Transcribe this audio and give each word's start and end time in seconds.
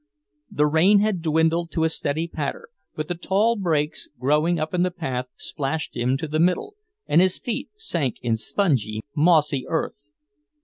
The 0.49 0.65
rain 0.65 0.97
had 1.01 1.21
dwindled 1.21 1.69
to 1.73 1.83
a 1.83 1.89
steady 1.89 2.27
patter, 2.27 2.69
but 2.95 3.07
the 3.07 3.13
tall 3.13 3.55
brakes 3.55 4.09
growing 4.19 4.59
up 4.59 4.73
in 4.73 4.81
the 4.81 4.89
path 4.89 5.27
splashed 5.35 5.95
him 5.95 6.17
to 6.17 6.27
the 6.27 6.39
middle, 6.39 6.73
and 7.05 7.21
his 7.21 7.37
feet 7.37 7.69
sank 7.75 8.15
in 8.23 8.35
spongy, 8.35 9.03
mossy 9.15 9.65
earth. 9.67 10.11